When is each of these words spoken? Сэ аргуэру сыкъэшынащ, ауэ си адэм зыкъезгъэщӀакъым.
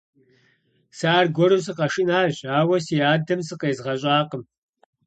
Сэ 0.97 1.07
аргуэру 1.19 1.59
сыкъэшынащ, 1.65 2.37
ауэ 2.59 2.77
си 2.85 2.97
адэм 3.13 3.39
зыкъезгъэщӀакъым. 3.47 4.43